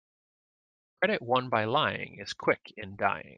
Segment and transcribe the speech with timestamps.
[0.99, 3.27] Credit won by lying is quick in dying.